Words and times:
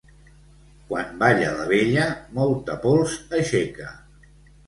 Quan 0.91 1.11
balla 1.23 1.51
la 1.59 1.67
vella, 1.73 2.07
molta 2.39 2.77
pols 2.87 3.13
aixeca. 3.41 3.93